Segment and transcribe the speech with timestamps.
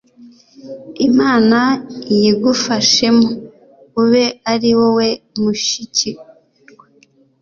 [1.07, 1.59] Imana
[2.13, 3.27] iyigufashemo
[4.01, 5.07] Ube ari wowe
[5.41, 6.25] mushyikirwa